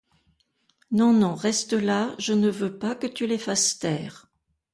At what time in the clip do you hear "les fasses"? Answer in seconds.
3.27-3.77